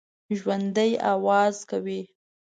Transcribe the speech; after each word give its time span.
ژوندي 0.37 0.91
آواز 1.13 1.55
کوي 1.69 2.01